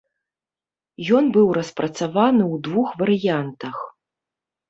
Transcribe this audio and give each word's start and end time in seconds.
Ён 1.17 1.25
быў 1.35 1.47
распрацаваны 1.57 2.43
ў 2.53 2.63
двух 2.67 2.89
варыянтах. 3.01 3.75